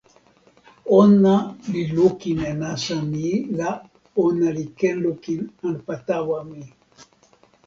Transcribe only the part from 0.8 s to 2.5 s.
ona li lukin